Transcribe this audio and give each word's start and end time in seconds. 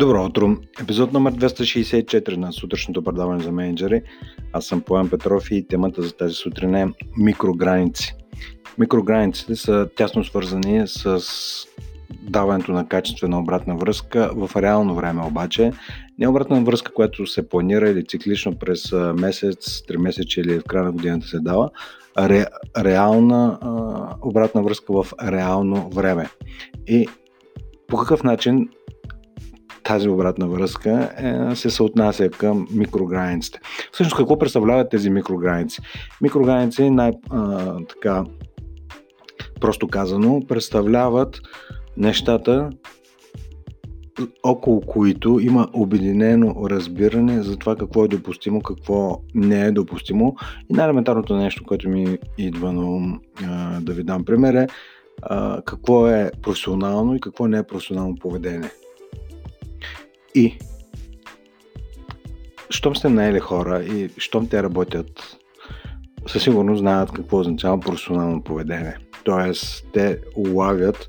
Добро 0.00 0.24
утро! 0.24 0.56
Епизод 0.82 1.12
номер 1.12 1.34
264 1.34 2.36
на 2.36 2.52
сутрешното 2.52 3.04
предаване 3.04 3.42
за 3.42 3.52
менеджери. 3.52 4.02
Аз 4.52 4.66
съм 4.66 4.80
Поян 4.80 5.10
Петров 5.10 5.50
и 5.50 5.66
темата 5.68 6.02
за 6.02 6.12
тази 6.12 6.34
сутрин 6.34 6.74
е 6.74 6.88
микрограници. 7.16 8.14
Микрограниците 8.78 9.56
са 9.56 9.88
тясно 9.96 10.24
свързани 10.24 10.82
с 10.86 11.20
даването 12.22 12.72
на 12.72 12.88
качествена 12.88 13.38
обратна 13.38 13.76
връзка 13.76 14.30
в 14.34 14.62
реално 14.62 14.94
време 14.94 15.26
обаче. 15.26 15.72
Не 16.18 16.28
обратна 16.28 16.60
връзка, 16.60 16.92
която 16.92 17.26
се 17.26 17.48
планира 17.48 17.90
или 17.90 18.06
циклично 18.06 18.58
през 18.58 18.92
месец, 18.92 19.82
3 19.88 19.96
месеца 19.96 20.40
или 20.40 20.60
в 20.60 20.64
края 20.64 20.84
на 20.84 20.92
годината 20.92 21.26
се 21.26 21.40
дава, 21.40 21.70
а 22.16 22.28
ре, 22.28 22.46
реална 22.78 23.58
а, 23.60 24.28
обратна 24.28 24.62
връзка 24.62 25.02
в 25.02 25.12
реално 25.22 25.90
време. 25.90 26.28
И 26.86 27.08
по 27.86 27.96
какъв 27.96 28.22
начин 28.22 28.68
тази 29.84 30.08
обратна 30.08 30.48
връзка 30.48 31.10
е, 31.18 31.56
се 31.56 31.70
съотнася 31.70 32.30
към 32.30 32.66
микрограниците. 32.72 33.60
Всъщност 33.92 34.16
какво 34.16 34.38
представляват 34.38 34.90
тези 34.90 35.10
микрограници? 35.10 35.80
Микрограници, 36.20 36.90
най- 36.90 37.12
а, 37.30 37.76
така, 37.88 38.24
просто 39.60 39.88
казано, 39.88 40.42
представляват 40.48 41.40
нещата, 41.96 42.70
около 44.42 44.80
които 44.80 45.40
има 45.40 45.68
обединено 45.72 46.54
разбиране 46.70 47.42
за 47.42 47.56
това 47.56 47.76
какво 47.76 48.04
е 48.04 48.08
допустимо, 48.08 48.62
какво 48.62 49.20
не 49.34 49.64
е 49.64 49.70
допустимо. 49.70 50.36
И 50.70 50.74
най-елементарното 50.74 51.36
нещо, 51.36 51.64
което 51.64 51.88
ми 51.88 52.18
идва 52.38 52.72
на 52.72 52.90
ум 52.90 53.20
да 53.80 53.92
ви 53.92 54.02
дам 54.02 54.24
пример 54.24 54.54
е 54.54 54.66
какво 55.64 56.08
е 56.08 56.30
професионално 56.42 57.14
и 57.14 57.20
какво 57.20 57.48
не 57.48 57.58
е 57.58 57.62
професионално 57.62 58.14
поведение. 58.14 58.70
И 60.34 60.58
щом 62.70 62.96
сте 62.96 63.08
наели 63.08 63.38
хора 63.38 63.84
и 63.84 64.10
щом 64.16 64.48
те 64.48 64.62
работят, 64.62 65.36
със 66.26 66.42
сигурност 66.42 66.78
знаят 66.78 67.12
какво 67.12 67.38
означава 67.38 67.80
професионално 67.80 68.42
поведение. 68.42 68.96
Тоест, 69.24 69.86
те 69.92 70.18
улавят 70.36 71.08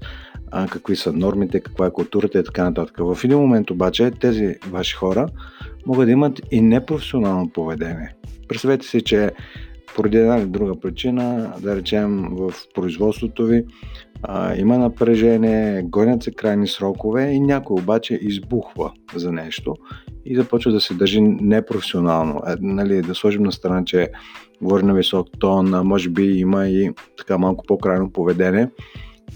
а, 0.51 0.67
какви 0.67 0.95
са 0.95 1.13
нормите, 1.13 1.59
каква 1.59 1.85
е 1.85 1.91
културата 1.91 2.39
и 2.39 2.43
така 2.43 2.63
нататък. 2.63 2.95
В 2.99 3.17
един 3.23 3.37
момент 3.37 3.69
обаче 3.69 4.11
тези 4.11 4.55
ваши 4.69 4.95
хора 4.95 5.27
могат 5.85 6.05
да 6.05 6.11
имат 6.11 6.41
и 6.51 6.61
непрофесионално 6.61 7.49
поведение. 7.49 8.15
Представете 8.47 8.87
си, 8.87 9.01
че 9.01 9.31
поради 9.95 10.17
една 10.17 10.37
или 10.37 10.45
друга 10.45 10.79
причина, 10.79 11.53
да 11.61 11.75
речем 11.75 12.27
в 12.31 12.53
производството 12.73 13.45
ви, 13.45 13.65
а, 14.23 14.55
има 14.55 14.77
напрежение, 14.77 15.81
гонят 15.81 16.23
се 16.23 16.31
крайни 16.31 16.67
срокове 16.67 17.31
и 17.31 17.39
някой 17.39 17.81
обаче 17.81 18.19
избухва 18.21 18.91
за 19.15 19.31
нещо 19.31 19.75
и 20.25 20.35
започва 20.35 20.71
да 20.71 20.81
се 20.81 20.93
държи 20.93 21.21
непрофесионално. 21.21 22.41
Е, 22.47 22.55
нали, 22.59 23.01
да 23.01 23.15
сложим 23.15 23.43
на 23.43 23.51
страна, 23.51 23.85
че 23.85 24.11
говори 24.61 24.83
на 24.83 24.93
висок 24.93 25.27
тон, 25.39 25.73
а 25.73 25.83
може 25.83 26.09
би 26.09 26.23
има 26.23 26.67
и 26.67 26.91
така 27.17 27.37
малко 27.37 27.65
по-крайно 27.67 28.11
поведение 28.11 28.69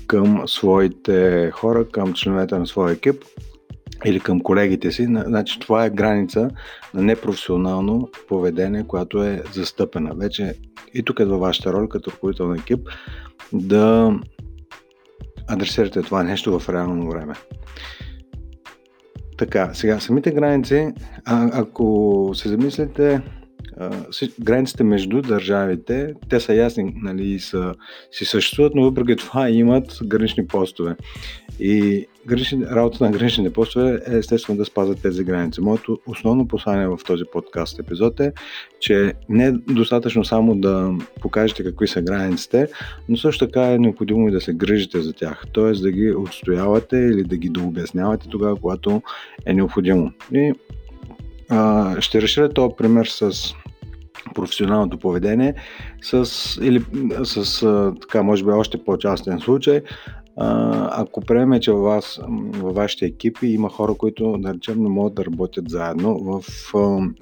към 0.07 0.43
своите 0.47 1.49
хора, 1.53 1.87
към 1.89 2.13
членовете 2.13 2.57
на 2.57 2.67
своя 2.67 2.93
екип 2.93 3.23
или 4.05 4.19
към 4.19 4.39
колегите 4.41 4.91
си. 4.91 5.05
Значи 5.05 5.59
това 5.59 5.85
е 5.85 5.89
граница 5.89 6.49
на 6.93 7.01
непрофесионално 7.01 8.09
поведение, 8.27 8.83
което 8.87 9.23
е 9.23 9.43
застъпена. 9.53 10.11
Вече 10.15 10.53
и 10.93 11.03
тук 11.03 11.19
е 11.19 11.25
във 11.25 11.39
вашата 11.39 11.73
роля 11.73 11.89
като 11.89 12.11
ръководител 12.11 12.47
на 12.47 12.55
екип 12.55 12.79
да 13.53 14.13
адресирате 15.47 16.01
това 16.01 16.23
нещо 16.23 16.59
в 16.59 16.69
реално 16.69 17.09
време. 17.09 17.33
Така, 19.37 19.73
сега 19.73 19.99
самите 19.99 20.31
граници, 20.31 20.93
а, 21.25 21.49
ако 21.53 22.31
се 22.35 22.49
замислите, 22.49 23.21
границите 24.39 24.83
между 24.83 25.21
държавите, 25.21 26.13
те 26.29 26.39
са 26.39 26.53
ясни, 26.53 26.93
нали, 26.95 27.39
са, 27.39 27.73
си 28.11 28.25
съществуват, 28.25 28.75
но 28.75 28.83
въпреки 28.83 29.15
това 29.15 29.49
имат 29.49 29.99
гранични 30.03 30.47
постове. 30.47 30.95
И 31.59 32.05
гранични, 32.27 32.65
работа 32.65 33.03
на 33.03 33.11
граничните 33.11 33.53
постове 33.53 34.01
е 34.07 34.17
естествено 34.17 34.57
да 34.57 34.65
спазват 34.65 35.01
тези 35.01 35.23
граници. 35.23 35.61
Моето 35.61 35.99
основно 36.07 36.47
послание 36.47 36.87
в 36.87 36.99
този 37.05 37.23
подкаст 37.31 37.79
епизод 37.79 38.19
е, 38.19 38.33
че 38.79 39.13
не 39.29 39.45
е 39.45 39.51
достатъчно 39.51 40.25
само 40.25 40.55
да 40.55 40.93
покажете 41.21 41.63
какви 41.63 41.87
са 41.87 42.01
границите, 42.01 42.67
но 43.09 43.17
също 43.17 43.45
така 43.45 43.71
е 43.71 43.79
необходимо 43.79 44.27
и 44.27 44.31
да 44.31 44.41
се 44.41 44.53
грижите 44.53 45.01
за 45.01 45.13
тях. 45.13 45.43
т.е. 45.53 45.71
да 45.71 45.91
ги 45.91 46.11
отстоявате 46.11 46.97
или 46.97 47.23
да 47.23 47.37
ги 47.37 47.49
дообяснявате 47.49 48.27
тогава, 48.29 48.55
когато 48.55 49.01
е 49.45 49.53
необходимо. 49.53 50.11
И 50.33 50.53
а, 51.49 52.01
ще 52.01 52.21
решите 52.21 52.53
този 52.53 52.75
пример 52.77 53.05
с 53.05 53.53
професионалното 54.35 54.97
поведение 54.97 55.53
с, 56.01 56.25
или 56.61 56.83
с 57.23 57.61
така, 58.01 58.23
може 58.23 58.43
би 58.43 58.49
още 58.49 58.83
по-частен 58.83 59.39
случай, 59.39 59.81
ако 60.37 61.21
приеме, 61.21 61.59
че 61.59 61.71
във, 61.71 61.83
вас, 61.83 62.19
във 62.53 62.75
вашите 62.75 63.05
екипи 63.05 63.47
има 63.47 63.69
хора, 63.69 63.93
които, 63.93 64.37
да 64.37 64.53
речем, 64.53 64.83
не 64.83 64.89
могат 64.89 65.15
да 65.15 65.25
работят 65.25 65.69
заедно 65.69 66.19
в 66.19 66.43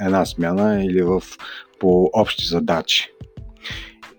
една 0.02 0.26
смяна 0.26 0.84
или 0.86 1.02
в, 1.02 1.24
по 1.80 2.10
общи 2.14 2.46
задачи. 2.46 3.10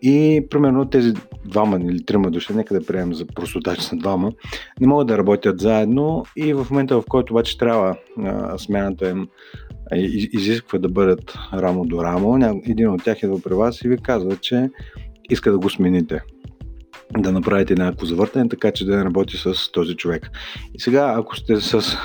И 0.02 0.46
примерно 0.50 0.84
тези 0.84 1.12
двама 1.44 1.76
или 1.76 2.04
трима 2.04 2.30
души, 2.30 2.52
нека 2.52 2.74
да 2.74 2.86
приемем 2.86 3.14
за 3.14 3.26
простота, 3.26 3.76
че 3.76 3.82
са 3.82 3.96
двама, 3.96 4.32
не 4.80 4.86
могат 4.86 5.06
да 5.06 5.18
работят 5.18 5.60
заедно 5.60 6.24
и 6.36 6.54
в 6.54 6.66
момента, 6.70 7.00
в 7.00 7.04
който 7.08 7.32
обаче 7.32 7.58
трябва 7.58 7.96
а, 8.18 8.58
смяната 8.58 9.10
им 9.10 9.28
изисква 10.32 10.78
да 10.78 10.88
бъдат 10.88 11.34
рамо 11.52 11.84
до 11.84 12.04
рамо, 12.04 12.60
един 12.66 12.90
от 12.90 13.04
тях 13.04 13.22
идва 13.22 13.42
при 13.42 13.54
вас 13.54 13.82
и 13.82 13.88
ви 13.88 13.98
казва, 13.98 14.36
че 14.36 14.70
иска 15.30 15.50
да 15.50 15.58
го 15.58 15.70
смените 15.70 16.22
да 17.18 17.32
направите 17.32 17.74
някакво 17.74 18.06
завъртане, 18.06 18.48
така 18.48 18.72
че 18.72 18.84
да 18.84 18.96
не 18.96 19.04
работи 19.04 19.36
с 19.36 19.72
този 19.72 19.96
човек. 19.96 20.30
И 20.74 20.80
сега, 20.80 21.14
ако 21.16 21.36
сте 21.36 21.60
с 21.60 21.98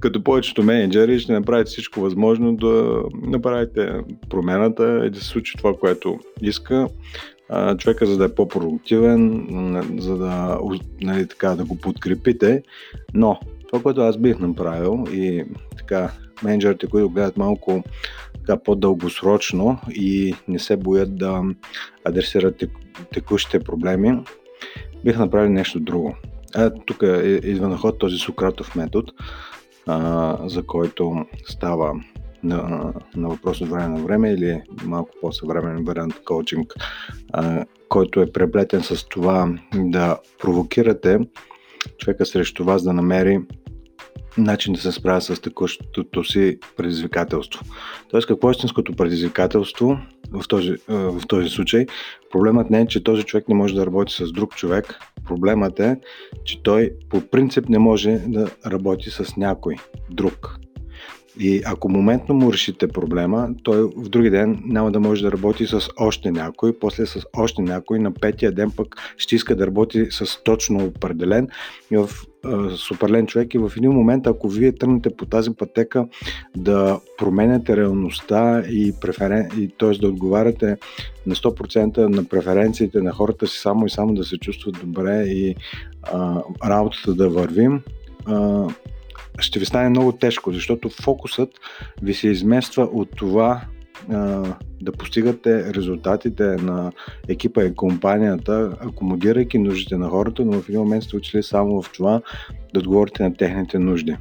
като 0.00 0.24
повечето 0.24 0.62
менеджери, 0.62 1.20
ще 1.20 1.32
направите 1.32 1.70
всичко 1.70 2.00
възможно 2.00 2.56
да 2.56 3.02
направите 3.22 3.92
промената 4.30 5.06
и 5.06 5.10
да 5.10 5.20
се 5.20 5.24
случи 5.24 5.56
това, 5.58 5.74
което 5.80 6.18
иска 6.42 6.88
човека, 7.78 8.06
за 8.06 8.18
да 8.18 8.24
е 8.24 8.34
по-продуктивен, 8.34 9.46
за 9.98 10.16
да, 10.16 10.58
нали, 11.00 11.28
така, 11.28 11.48
да 11.48 11.64
го 11.64 11.76
подкрепите. 11.76 12.62
Но 13.14 13.40
това, 13.68 13.82
което 13.82 14.00
аз 14.00 14.16
бих 14.16 14.38
направил 14.38 15.04
и 15.12 15.44
така, 15.78 16.10
менеджерите, 16.44 16.86
които 16.86 17.10
гледат 17.10 17.36
малко 17.36 17.84
така, 18.46 18.62
по-дългосрочно 18.62 19.78
и 19.90 20.34
не 20.48 20.58
се 20.58 20.76
боят 20.76 21.16
да 21.16 21.42
адресират 22.04 22.64
текущите 23.12 23.60
проблеми, 23.60 24.18
бих 25.04 25.18
направил 25.18 25.50
нещо 25.50 25.80
друго. 25.80 26.16
А, 26.54 26.70
тук 26.70 27.02
е, 27.02 27.40
идва 27.44 27.68
на 27.68 27.76
ход 27.76 27.98
този 27.98 28.18
Сократов 28.18 28.76
метод, 28.76 29.12
а, 29.86 30.38
за 30.48 30.62
който 30.62 31.26
става 31.46 31.94
на, 32.42 32.92
на 33.16 33.28
въпрос 33.28 33.60
от 33.60 33.68
време 33.68 33.88
на 33.88 34.04
време 34.04 34.32
или 34.32 34.62
малко 34.84 35.10
по-съвременен 35.20 35.84
вариант 35.84 36.14
коучинг, 36.24 36.74
а, 37.32 37.64
който 37.88 38.20
е 38.20 38.32
преплетен 38.32 38.82
с 38.82 39.08
това 39.08 39.58
да 39.74 40.18
провокирате 40.38 41.18
човека 41.98 42.26
срещу 42.26 42.64
вас 42.64 42.82
да 42.82 42.92
намери 42.92 43.40
начин 44.38 44.74
да 44.74 44.80
се 44.80 44.92
справя 44.92 45.20
с 45.20 45.40
текущото 45.40 46.24
си 46.24 46.58
предизвикателство. 46.76 47.64
Тоест, 48.10 48.26
какво 48.26 48.48
е 48.48 48.50
истинското 48.50 48.92
предизвикателство 48.92 49.98
в 50.32 50.48
този, 50.48 50.74
в 50.88 51.22
този 51.28 51.48
случай? 51.48 51.86
Проблемът 52.32 52.70
не 52.70 52.80
е, 52.80 52.86
че 52.86 53.04
този 53.04 53.22
човек 53.22 53.48
не 53.48 53.54
може 53.54 53.74
да 53.74 53.86
работи 53.86 54.12
с 54.12 54.32
друг 54.32 54.56
човек. 54.56 54.98
Проблемът 55.24 55.80
е, 55.80 55.96
че 56.44 56.62
той 56.62 56.92
по 57.08 57.20
принцип 57.20 57.68
не 57.68 57.78
може 57.78 58.10
да 58.26 58.50
работи 58.66 59.10
с 59.10 59.36
някой 59.36 59.74
друг. 60.10 60.58
И 61.40 61.62
ако 61.64 61.88
моментно 61.88 62.34
му 62.34 62.52
решите 62.52 62.88
проблема, 62.88 63.48
той 63.62 63.82
в 63.82 64.08
други 64.08 64.30
ден 64.30 64.62
няма 64.66 64.92
да 64.92 65.00
може 65.00 65.22
да 65.22 65.32
работи 65.32 65.66
с 65.66 65.88
още 65.96 66.30
някой, 66.30 66.78
после 66.78 67.06
с 67.06 67.20
още 67.36 67.62
някой, 67.62 67.98
на 67.98 68.14
петия 68.14 68.52
ден 68.52 68.70
пък 68.76 68.96
ще 69.16 69.34
иска 69.34 69.56
да 69.56 69.66
работи 69.66 70.06
с 70.10 70.42
точно 70.44 70.84
определен 70.84 71.48
и 71.90 71.96
в 71.96 72.08
с 72.76 72.90
определен 72.90 73.26
човек 73.26 73.54
и 73.54 73.58
в 73.58 73.72
един 73.76 73.92
момент, 73.92 74.26
ако 74.26 74.48
вие 74.48 74.72
тръгнете 74.72 75.16
по 75.16 75.26
тази 75.26 75.50
пътека 75.54 76.06
да 76.56 77.00
променяте 77.18 77.76
реалността 77.76 78.62
и, 78.70 78.94
преферен... 79.00 79.50
и 79.58 79.68
т.е. 79.78 79.90
да 79.90 80.08
отговаряте 80.08 80.76
на 81.26 81.34
100% 81.34 81.98
на 81.98 82.24
преференциите 82.24 83.00
на 83.00 83.12
хората 83.12 83.46
си 83.46 83.58
само 83.58 83.86
и 83.86 83.90
само 83.90 84.14
да 84.14 84.24
се 84.24 84.38
чувстват 84.38 84.80
добре 84.80 85.22
и 85.22 85.54
а, 86.02 86.42
работата 86.66 87.14
да 87.14 87.28
вървим, 87.28 87.82
а, 88.26 88.66
ще 89.38 89.58
ви 89.58 89.66
стане 89.66 89.88
много 89.88 90.12
тежко, 90.12 90.52
защото 90.52 90.88
фокусът 90.88 91.50
ви 92.02 92.14
се 92.14 92.28
измества 92.28 92.82
от 92.82 93.08
това 93.16 93.60
да 94.82 94.92
постигате 94.98 95.74
резултатите 95.74 96.44
на 96.44 96.92
екипа 97.28 97.64
и 97.64 97.74
компанията, 97.74 98.76
акомодирайки 98.80 99.58
нуждите 99.58 99.96
на 99.96 100.08
хората, 100.08 100.44
но 100.44 100.52
в 100.52 100.68
един 100.68 100.80
момент 100.80 101.04
сте 101.04 101.16
учили 101.16 101.42
само 101.42 101.82
в 101.82 101.92
това 101.92 102.20
да 102.74 102.80
отговорите 102.80 103.22
на 103.22 103.34
техните 103.34 103.78
нужди. 103.78 104.16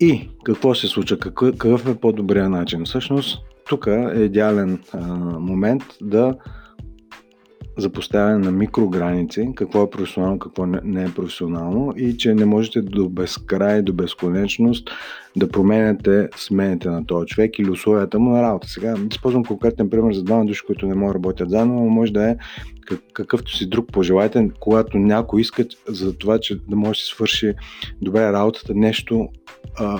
И 0.00 0.28
какво 0.44 0.74
се 0.74 0.86
случва? 0.86 1.18
Какъв, 1.18 1.88
е 1.88 1.94
по-добрият 1.94 2.50
начин? 2.50 2.84
Всъщност, 2.84 3.38
тук 3.68 3.86
е 3.86 4.20
идеален 4.20 4.82
а, 4.92 4.98
момент 5.38 5.82
да 6.00 6.34
за 7.78 7.90
поставяне 7.90 8.38
на 8.38 8.50
микрограници, 8.50 9.48
какво 9.54 9.82
е 9.82 9.90
професионално, 9.90 10.38
какво 10.38 10.66
не 10.66 11.04
е 11.04 11.14
професионално 11.14 11.94
и 11.96 12.16
че 12.16 12.34
не 12.34 12.44
можете 12.44 12.82
до 12.82 13.08
безкрай, 13.08 13.82
до 13.82 13.92
безконечност 13.92 14.90
да 15.36 15.48
променяте 15.48 16.28
смените 16.36 16.88
на 16.88 17.06
този 17.06 17.26
човек 17.26 17.58
или 17.58 17.70
условията 17.70 18.18
му 18.18 18.30
на 18.30 18.42
работа. 18.42 18.68
Сега 18.68 18.94
използвам 19.10 19.44
конкретен 19.44 19.90
пример 19.90 20.14
за 20.14 20.22
двама 20.22 20.44
души, 20.44 20.62
които 20.66 20.86
не 20.86 20.94
могат 20.94 21.12
да 21.12 21.18
работят 21.18 21.50
заедно, 21.50 21.74
но 21.74 21.90
може 21.90 22.12
да 22.12 22.30
е 22.30 22.36
какъвто 23.12 23.56
си 23.56 23.68
друг 23.68 23.92
пожелайте, 23.92 24.50
когато 24.60 24.98
някой 24.98 25.40
иска 25.40 25.64
за 25.88 26.18
това, 26.18 26.38
че 26.38 26.60
да 26.68 26.76
може 26.76 26.98
да 26.98 27.04
се 27.04 27.06
свърши 27.06 27.54
добре 28.02 28.32
работата, 28.32 28.74
нещо 28.74 29.28
а, 29.78 29.98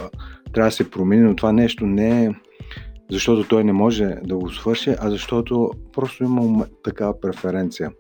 трябва 0.52 0.68
да 0.68 0.76
се 0.76 0.90
промени, 0.90 1.22
но 1.22 1.36
това 1.36 1.52
нещо 1.52 1.86
не 1.86 2.24
е 2.24 2.30
защото 3.10 3.48
той 3.48 3.64
не 3.64 3.72
може 3.72 4.04
да 4.24 4.36
го 4.36 4.50
свърши, 4.50 4.94
а 4.98 5.10
защото 5.10 5.70
просто 5.92 6.24
има 6.24 6.66
такава 6.84 7.20
преференция. 7.20 7.90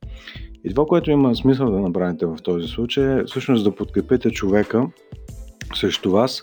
И 0.64 0.70
това, 0.70 0.86
което 0.86 1.10
има 1.10 1.36
смисъл 1.36 1.70
да 1.70 1.80
направите 1.80 2.26
в 2.26 2.36
този 2.42 2.68
случай 2.68 3.20
е 3.20 3.24
всъщност 3.24 3.64
да 3.64 3.74
подкрепите 3.74 4.30
човека 4.30 4.86
срещу 5.74 6.10
вас, 6.10 6.42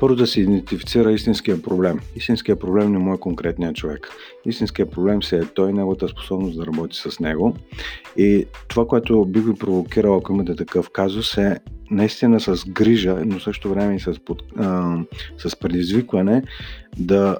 първо 0.00 0.16
да 0.16 0.26
се 0.26 0.40
идентифицира 0.40 1.12
истинския 1.12 1.62
проблем. 1.62 2.00
Истинския 2.16 2.58
проблем 2.58 2.92
не 2.92 2.98
му 2.98 3.14
е 3.14 3.18
конкретният 3.18 3.76
човек. 3.76 4.08
Истинския 4.46 4.90
проблем 4.90 5.22
си 5.22 5.36
е 5.36 5.44
той, 5.54 5.72
неговата 5.72 6.08
способност 6.08 6.58
да 6.58 6.66
работи 6.66 6.96
с 6.96 7.20
него. 7.20 7.56
И 8.16 8.46
това, 8.68 8.86
което 8.86 9.24
би 9.24 9.40
ви 9.40 9.54
провокирало, 9.54 10.16
ако 10.16 10.32
имате 10.32 10.56
такъв 10.56 10.90
казус, 10.90 11.36
е 11.36 11.60
наистина 11.90 12.40
с 12.40 12.64
грижа, 12.68 13.22
но 13.26 13.40
също 13.40 13.70
време 13.70 13.96
и 13.96 14.00
с, 14.00 14.14
под, 14.24 14.42
а, 14.56 14.96
с 15.38 15.56
предизвикване 15.56 16.42
да 16.98 17.38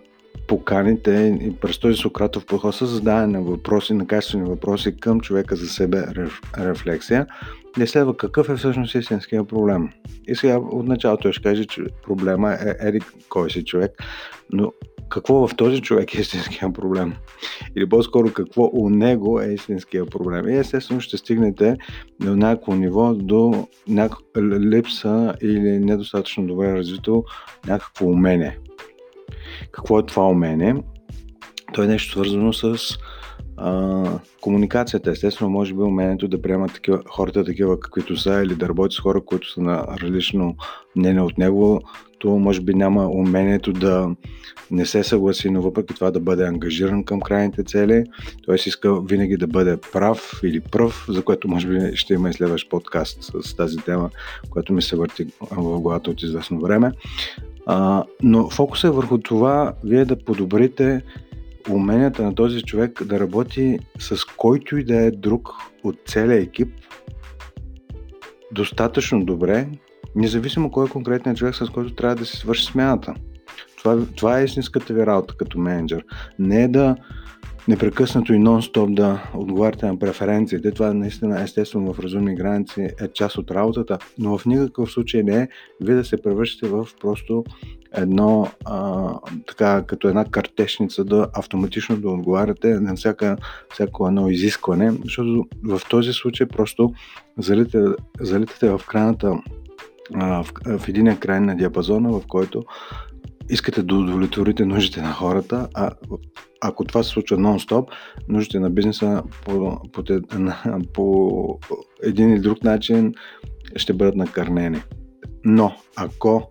поканите 0.50 1.38
през 1.60 1.78
този 1.78 1.96
Сократов 1.96 2.46
подход 2.46 2.74
с 2.74 2.86
задаване 2.86 3.26
на 3.26 3.42
въпроси, 3.42 3.94
на 3.94 4.06
качествени 4.06 4.44
въпроси 4.44 4.96
към 4.96 5.20
човека 5.20 5.56
за 5.56 5.68
себе 5.68 6.04
рефлексия, 6.58 7.26
не 7.78 7.86
следва 7.86 8.16
какъв 8.16 8.48
е 8.48 8.56
всъщност 8.56 8.94
истинския 8.94 9.44
проблем. 9.44 9.88
И 10.28 10.34
сега 10.34 10.58
от 10.58 10.86
началото 10.86 11.32
ще 11.32 11.42
каже, 11.42 11.64
че 11.64 11.82
проблема 12.02 12.52
е 12.52 12.88
еди 12.88 13.00
кой 13.28 13.50
си 13.50 13.64
човек, 13.64 13.92
но 14.52 14.72
какво 15.08 15.48
в 15.48 15.56
този 15.56 15.82
човек 15.82 16.14
е 16.14 16.20
истинския 16.20 16.72
проблем? 16.72 17.14
Или 17.76 17.88
по-скоро 17.88 18.32
какво 18.32 18.70
у 18.72 18.90
него 18.90 19.40
е 19.40 19.46
истинския 19.46 20.06
проблем? 20.06 20.48
И 20.48 20.56
естествено 20.56 21.00
ще 21.00 21.16
стигнете 21.16 21.76
до 22.20 22.36
някакво 22.36 22.74
ниво 22.74 23.14
до 23.14 23.68
някаква 23.88 24.42
липса 24.42 25.34
или 25.42 25.78
недостатъчно 25.78 26.46
добре 26.46 26.72
развито 26.72 27.24
някакво 27.66 28.06
умение. 28.06 28.58
Какво 29.72 29.98
е 29.98 30.06
това 30.06 30.28
умение? 30.28 30.76
То 31.72 31.82
е 31.82 31.86
нещо 31.86 32.12
свързано 32.12 32.52
с 32.52 32.76
а, 33.56 34.04
комуникацията. 34.40 35.10
Естествено, 35.10 35.50
може 35.50 35.74
би 35.74 35.80
умението 35.80 36.28
да 36.28 36.42
приемат 36.42 36.74
такива, 36.74 37.02
хората 37.08 37.44
такива 37.44 37.80
каквито 37.80 38.16
са 38.16 38.42
или 38.44 38.54
да 38.54 38.68
работи 38.68 38.94
с 38.94 39.00
хора, 39.00 39.20
които 39.24 39.52
са 39.52 39.60
на 39.60 39.86
различно 40.02 40.56
мнение 40.96 41.20
от 41.20 41.38
него. 41.38 41.80
То 42.18 42.38
може 42.38 42.60
би 42.60 42.74
няма 42.74 43.08
умението 43.08 43.72
да 43.72 44.10
не 44.70 44.86
се 44.86 45.04
съгласи, 45.04 45.50
но 45.50 45.62
въпреки 45.62 45.94
това 45.94 46.10
да 46.10 46.20
бъде 46.20 46.46
ангажиран 46.46 47.04
към 47.04 47.20
крайните 47.20 47.64
цели. 47.64 48.04
Той 48.46 48.58
си 48.58 48.68
иска 48.68 49.00
винаги 49.00 49.36
да 49.36 49.46
бъде 49.46 49.76
прав 49.92 50.40
или 50.44 50.60
пръв, 50.60 51.06
за 51.08 51.22
което 51.22 51.48
може 51.48 51.68
би 51.68 51.96
ще 51.96 52.14
има 52.14 52.30
и 52.30 52.32
следващ 52.32 52.70
подкаст 52.70 53.30
с 53.42 53.56
тази 53.56 53.76
тема, 53.76 54.10
която 54.50 54.72
ми 54.72 54.82
се 54.82 54.96
върти 54.96 55.26
в 55.50 55.80
главата 55.80 56.10
от 56.10 56.22
известно 56.22 56.60
време. 56.60 56.92
Но 58.22 58.50
фокус 58.50 58.84
е 58.84 58.90
върху 58.90 59.18
това 59.18 59.72
вие 59.84 60.04
да 60.04 60.24
подобрите 60.24 61.02
уменията 61.70 62.22
на 62.22 62.34
този 62.34 62.62
човек 62.62 63.04
да 63.04 63.20
работи 63.20 63.78
с 63.98 64.24
който 64.24 64.76
и 64.76 64.84
да 64.84 64.96
е 64.96 65.10
друг 65.10 65.48
от 65.84 65.96
целия 66.06 66.40
екип 66.40 66.68
достатъчно 68.52 69.24
добре, 69.24 69.68
независимо 70.16 70.70
кой 70.70 70.86
е 70.86 70.90
конкретният 70.90 71.38
човек, 71.38 71.54
с 71.54 71.68
който 71.68 71.94
трябва 71.94 72.16
да 72.16 72.26
се 72.26 72.36
свърши 72.36 72.64
смяната. 72.64 73.14
Това, 73.82 74.06
това 74.16 74.40
е 74.40 74.44
истинската 74.44 74.94
ви 74.94 75.06
работа 75.06 75.34
като 75.36 75.58
менеджер. 75.58 76.04
Не 76.38 76.62
е 76.62 76.68
да 76.68 76.96
непрекъснато 77.68 78.32
и 78.32 78.38
нон-стоп 78.38 78.94
да 78.94 79.22
отговаряте 79.34 79.86
на 79.86 79.98
преференциите. 79.98 80.70
Това 80.70 80.94
наистина 80.94 81.42
естествено 81.42 81.92
в 81.92 81.98
разумни 81.98 82.34
граници 82.34 82.80
е 82.80 83.08
част 83.14 83.38
от 83.38 83.50
работата, 83.50 83.98
но 84.18 84.38
в 84.38 84.46
никакъв 84.46 84.90
случай 84.90 85.22
не 85.22 85.36
е 85.36 85.48
вие 85.80 85.94
да 85.94 86.04
се 86.04 86.22
превръщате 86.22 86.68
в 86.72 86.88
просто 87.00 87.44
едно, 87.94 88.48
а, 88.64 89.08
така, 89.46 89.82
като 89.86 90.08
една 90.08 90.24
картешница 90.24 91.04
да 91.04 91.28
автоматично 91.34 91.96
да 91.96 92.10
отговаряте 92.10 92.80
на 92.80 92.94
всяка, 92.94 93.36
всяко 93.72 94.08
едно 94.08 94.28
изискване, 94.28 94.92
защото 95.04 95.46
в 95.64 95.80
този 95.90 96.12
случай 96.12 96.46
просто 96.46 96.92
залитате, 97.38 98.02
залитате 98.20 98.70
в 98.70 98.80
крайната 98.86 99.38
в, 100.14 100.46
в 100.78 100.88
един 100.88 101.16
край 101.16 101.40
на 101.40 101.56
диапазона, 101.56 102.12
в 102.12 102.22
който 102.28 102.64
искате 103.50 103.82
да 103.82 103.94
удовлетворите 103.94 104.64
нуждите 104.64 105.02
на 105.02 105.12
хората, 105.12 105.68
а 105.74 105.90
ако 106.60 106.84
това 106.84 107.02
се 107.02 107.10
случва 107.10 107.36
нон-стоп, 107.36 107.90
нуждите 108.28 108.58
на 108.58 108.70
бизнеса 108.70 109.22
по, 109.44 109.80
по, 109.92 110.04
по 110.94 111.58
един 112.02 112.32
или 112.32 112.40
друг 112.40 112.64
начин 112.64 113.14
ще 113.76 113.92
бъдат 113.92 114.16
накърнени. 114.16 114.82
Но 115.44 115.76
ако 115.96 116.50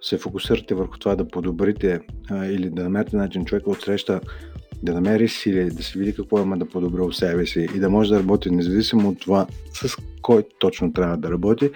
се 0.00 0.18
фокусирате 0.18 0.74
върху 0.74 0.98
това 0.98 1.14
да 1.16 1.28
подобрите 1.28 2.00
а, 2.30 2.46
или 2.46 2.70
да 2.70 2.82
намерите 2.82 3.16
начин 3.16 3.44
човека 3.44 3.70
от 3.70 3.80
среща 3.80 4.20
да 4.82 4.94
намери 4.94 5.28
сили, 5.28 5.70
да 5.70 5.82
си 5.82 5.98
види 5.98 6.14
какво 6.14 6.42
има 6.42 6.58
да 6.58 6.68
подобри 6.68 7.00
в 7.00 7.12
себе 7.12 7.46
си 7.46 7.68
и 7.74 7.78
да 7.78 7.90
може 7.90 8.10
да 8.10 8.18
работи 8.18 8.50
независимо 8.50 9.08
от 9.08 9.20
това 9.20 9.46
с 9.72 9.96
кой 10.22 10.44
точно 10.58 10.92
трябва 10.92 11.16
да 11.16 11.30
работи, 11.30 11.70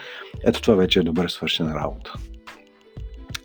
ето 0.45 0.63
това 0.63 0.75
вече 0.75 0.99
е 0.99 1.03
добре 1.03 1.29
свършена 1.29 1.75
работа. 1.75 2.13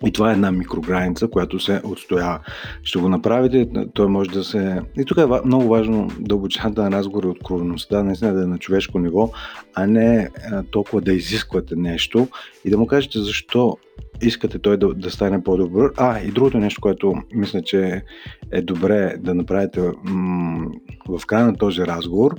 И 0.06 0.12
това 0.12 0.30
е 0.30 0.34
една 0.34 0.52
микрограница, 0.52 1.28
която 1.28 1.60
се 1.60 1.82
отстоява. 1.84 2.40
Ще 2.84 3.00
го 3.00 3.10
направите, 3.10 3.70
той 3.94 4.08
може 4.08 4.30
да 4.30 4.44
се... 4.44 4.82
И 4.98 5.06
тук 5.06 5.18
е 5.18 5.26
много 5.46 5.68
важно 5.68 6.12
дълбочината 6.20 6.84
на 6.84 6.92
разговор 6.92 7.24
и 7.24 7.28
откровеността, 7.28 8.04
наистина 8.04 8.34
да 8.34 8.44
е 8.44 8.48
на 8.48 8.58
човешко 8.58 9.00
ниво, 9.00 9.32
а 9.76 9.88
не 9.88 10.30
толкова 10.72 11.02
да 11.02 11.14
изисквате 11.14 11.76
нещо 11.76 12.28
и 12.66 12.70
да 12.70 12.78
му 12.78 12.88
кажете 12.88 13.20
защо 13.20 13.78
искате 14.22 14.60
той 14.60 14.78
да, 14.78 14.94
да 14.94 15.12
стане 15.12 15.44
по-добър. 15.44 15.92
А, 15.98 16.20
и 16.20 16.32
другото 16.32 16.58
нещо, 16.58 16.82
което 16.82 17.14
мисля, 17.34 17.62
че 17.62 18.04
е 18.52 18.62
добре 18.62 19.16
да 19.20 19.36
направите 19.36 19.82
м- 20.04 20.72
в 21.08 21.26
края 21.26 21.46
на 21.46 21.58
този 21.58 21.82
разговор, 21.82 22.36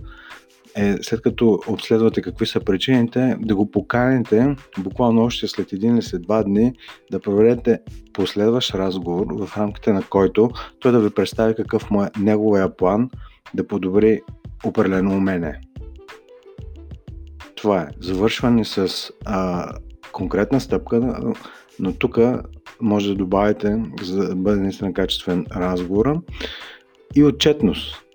е 0.81 0.97
след 1.03 1.23
като 1.23 1.61
обследвате 1.69 2.23
какви 2.23 2.47
са 2.47 2.61
причините, 2.61 3.37
да 3.41 3.57
го 3.57 3.71
поканите 3.71 4.57
буквално 4.79 5.23
още 5.23 5.49
след 5.49 5.73
един 5.73 5.95
или 5.95 6.03
след 6.03 6.23
два 6.23 6.43
дни 6.43 6.73
да 7.11 7.21
проведете 7.21 7.81
последващ 8.13 8.75
разговор 8.75 9.27
в 9.47 9.59
рамките 9.59 9.93
на 9.93 10.03
който 10.03 10.51
той 10.81 10.93
да 10.93 11.01
ви 11.01 11.11
представи 11.11 11.55
какъв 11.55 11.91
му 11.91 12.03
е 12.03 12.11
неговия 12.21 12.77
план 12.77 13.11
да 13.55 13.67
подобри 13.67 14.21
определено 14.65 15.17
умение. 15.17 15.61
Това 17.55 17.83
е 17.83 17.89
завършване 18.01 18.65
с 18.65 19.11
а, 19.25 19.67
конкретна 20.13 20.61
стъпка, 20.61 21.17
но 21.79 21.93
тук 21.93 22.19
може 22.81 23.09
да 23.09 23.15
добавите, 23.15 23.83
за 24.03 24.29
да 24.29 24.37
бъде 24.37 24.61
наистина 24.61 24.93
качествен 24.93 25.47
разговор 25.57 26.23
и 27.17 27.25
отчетност 27.25 28.10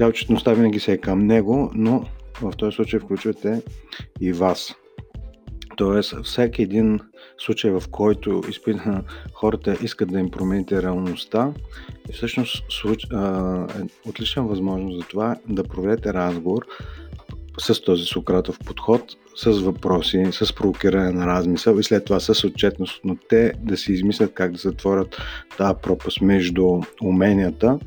тя 0.00 0.06
отчетността 0.06 0.52
винаги 0.52 0.80
се 0.80 0.92
е 0.92 0.98
към 0.98 1.26
него, 1.26 1.70
но 1.74 2.04
в 2.42 2.52
този 2.56 2.76
случай 2.76 3.00
включвате 3.00 3.62
и 4.20 4.32
вас. 4.32 4.74
Тоест, 5.76 6.14
всеки 6.24 6.62
един 6.62 7.00
случай, 7.38 7.70
в 7.70 7.82
който 7.90 8.42
изпитана 8.48 9.02
хората 9.34 9.76
искат 9.82 10.12
да 10.12 10.20
им 10.20 10.30
промените 10.30 10.82
реалността, 10.82 11.52
е 12.08 12.12
всъщност 12.12 12.64
случ... 12.68 13.04
е 13.04 13.08
отлична 14.08 14.42
възможност 14.42 15.00
за 15.00 15.08
това 15.08 15.36
да 15.48 15.64
проведете 15.64 16.12
разговор 16.12 16.66
с 17.58 17.80
този 17.80 18.04
Сократов 18.04 18.58
подход, 18.66 19.02
с 19.36 19.50
въпроси, 19.50 20.28
с 20.32 20.54
провокиране 20.54 21.10
на 21.10 21.26
размисъл 21.26 21.78
и 21.78 21.82
след 21.82 22.04
това 22.04 22.20
с 22.20 22.44
отчетност, 22.44 23.00
но 23.04 23.16
те 23.28 23.52
да 23.62 23.76
си 23.76 23.92
измислят 23.92 24.34
как 24.34 24.52
да 24.52 24.58
затворят 24.58 25.16
тази 25.58 25.74
пропаст 25.82 26.20
между 26.20 26.80
уменията 27.02 27.78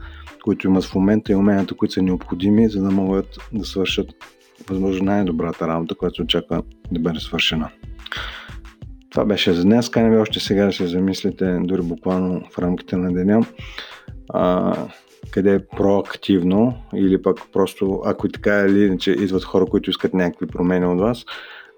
които 0.43 0.67
имат 0.67 0.83
в 0.83 0.95
момента 0.95 1.31
и 1.31 1.35
уменията, 1.35 1.75
които 1.75 1.93
са 1.93 2.01
необходими, 2.01 2.69
за 2.69 2.81
да 2.81 2.91
могат 2.91 3.37
да 3.53 3.65
свършат 3.65 4.07
възможно 4.69 5.05
най-добрата 5.05 5.67
работа, 5.67 5.95
която 5.95 6.21
очаква 6.21 6.63
да 6.91 6.99
бъде 6.99 7.19
свършена. 7.19 7.69
Това 9.09 9.25
беше 9.25 9.53
за 9.53 9.63
днес. 9.63 9.89
Каня 9.89 10.09
ви 10.09 10.17
още 10.17 10.39
сега 10.39 10.65
да 10.65 10.73
се 10.73 10.87
замислите, 10.87 11.59
дори 11.61 11.81
буквално 11.81 12.41
в 12.51 12.59
рамките 12.59 12.97
на 12.97 13.13
деня, 13.13 13.45
а, 14.29 14.75
къде 15.31 15.53
е 15.53 15.65
проактивно 15.65 16.73
или 16.95 17.21
пък 17.21 17.39
просто, 17.53 18.01
ако 18.05 18.27
и 18.27 18.31
така 18.31 18.59
или 18.59 18.85
иначе 18.85 19.11
идват 19.11 19.43
хора, 19.43 19.65
които 19.65 19.89
искат 19.89 20.13
някакви 20.13 20.47
промени 20.47 20.85
от 20.85 20.99
вас, 20.99 21.25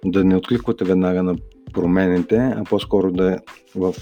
да 0.06 0.24
не 0.24 0.36
откликвате 0.36 0.86
веднага 0.86 1.24
на 1.24 1.36
промените, 1.74 2.54
а 2.58 2.64
по-скоро 2.64 3.12
да 3.12 3.34
е 3.34 3.38
в 3.76 3.94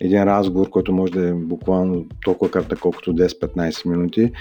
един 0.00 0.22
разговор, 0.22 0.70
който 0.70 0.92
може 0.92 1.12
да 1.12 1.28
е 1.28 1.32
буквално 1.32 2.06
толкова 2.24 2.50
кратък, 2.50 2.78
колкото 2.78 3.12
10-15 3.12 3.86
минути, 3.88 4.32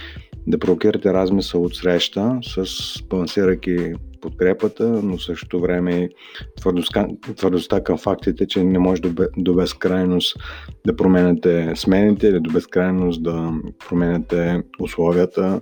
да 0.48 0.60
провокирате 0.60 1.14
размисъл 1.14 1.64
от 1.64 1.76
среща, 1.76 2.40
с 2.42 2.66
балансирайки 3.10 3.94
подкрепата, 4.22 4.88
но 5.04 5.18
също 5.18 5.60
време 5.60 5.92
и 5.96 6.10
твърдостта, 6.58 7.08
твърдостта 7.36 7.84
към 7.84 7.98
фактите, 7.98 8.48
че 8.48 8.64
не 8.64 8.80
може 8.80 9.02
до, 9.02 9.28
до 9.38 9.54
безкрайност 9.54 10.38
да 10.86 10.96
променяте 10.96 11.74
смените 11.76 12.28
или 12.28 12.40
до 12.40 12.52
безкрайност 12.52 13.24
да 13.24 13.52
променяте 13.90 14.64
условията 14.80 15.60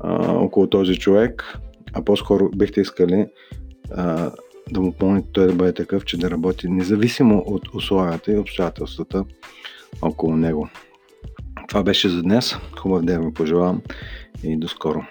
а, 0.00 0.32
около 0.32 0.66
този 0.66 0.98
човек, 0.98 1.58
а 1.92 2.04
по-скоро 2.04 2.48
бихте 2.56 2.80
искали 2.80 3.26
а, 3.90 4.30
да 4.74 4.80
му 4.80 4.92
помните 4.92 5.28
той 5.32 5.46
да 5.46 5.54
бъде 5.54 5.72
такъв, 5.72 6.04
че 6.04 6.16
да 6.16 6.30
работи 6.30 6.68
независимо 6.68 7.38
от 7.46 7.74
условията 7.74 8.32
и 8.32 8.38
обстоятелствата 8.38 9.24
около 10.02 10.36
него. 10.36 10.68
Това 11.68 11.82
беше 11.82 12.08
за 12.08 12.22
днес. 12.22 12.56
Хубав 12.78 13.02
ден 13.02 13.26
ви 13.26 13.34
пожелавам 13.34 13.82
и 14.44 14.56
до 14.56 14.68
скоро. 14.68 15.02